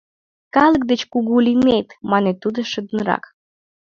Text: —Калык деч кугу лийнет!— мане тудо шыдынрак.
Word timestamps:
—Калык 0.55 0.83
деч 0.91 1.01
кугу 1.11 1.35
лийнет!— 1.45 1.87
мане 2.11 2.33
тудо 2.41 2.59
шыдынрак. 2.71 3.23